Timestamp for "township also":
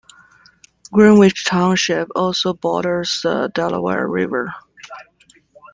1.45-2.55